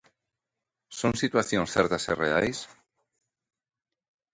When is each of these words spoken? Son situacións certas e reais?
Son 0.99 1.13
situacións 1.23 1.69
certas 1.75 2.03
e 2.11 2.13
reais? 2.23 2.59